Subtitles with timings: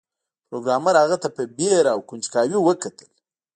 [0.47, 3.09] پروګرامر هغه ته په ویره او کنجکاوی وکتل